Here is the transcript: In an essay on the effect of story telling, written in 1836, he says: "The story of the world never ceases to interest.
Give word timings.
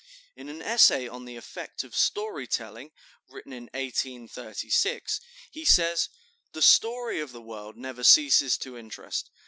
In 0.35 0.49
an 0.49 0.63
essay 0.63 1.07
on 1.07 1.25
the 1.25 1.35
effect 1.35 1.83
of 1.83 1.95
story 1.95 2.47
telling, 2.47 2.91
written 3.29 3.53
in 3.53 3.65
1836, 3.65 5.19
he 5.51 5.63
says: 5.63 6.09
"The 6.53 6.63
story 6.63 7.19
of 7.19 7.31
the 7.31 7.39
world 7.39 7.77
never 7.77 8.03
ceases 8.03 8.57
to 8.57 8.75
interest. 8.75 9.29